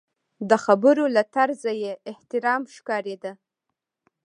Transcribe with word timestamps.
د 0.49 0.51
خبرو 0.65 1.03
له 1.15 1.23
طرزه 1.35 1.71
یې 1.83 1.93
احترام 2.11 2.61
ښکارېده. 2.75 3.31